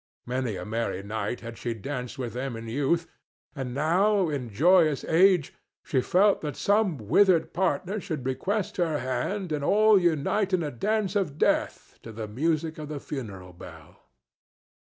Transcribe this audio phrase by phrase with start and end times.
[0.25, 3.05] Many a merry night had she danced with them in youth,
[3.55, 9.51] and now in joyless age she felt that some withered partner should request her hand
[9.51, 14.01] and all unite in a dance of death to the music of the funeral bell.